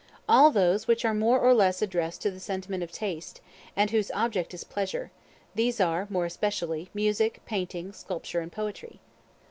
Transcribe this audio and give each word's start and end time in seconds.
All 0.27 0.49
those 0.49 0.87
which 0.87 1.05
are 1.05 1.13
more 1.13 1.39
or 1.39 1.53
less 1.53 1.79
addressed 1.79 2.23
to 2.23 2.31
the 2.31 2.39
sentiment 2.39 2.81
of 2.81 2.91
taste, 2.91 3.39
and 3.75 3.91
whose 3.91 4.09
object 4.15 4.51
is 4.51 4.63
pleasure; 4.63 5.11
these 5.53 5.79
are 5.79 6.07
more 6.09 6.25
especially 6.25 6.89
Music, 6.91 7.39
Painting, 7.45 7.93
Sculpture, 7.93 8.39
and 8.39 8.51
Poetry. 8.51 8.99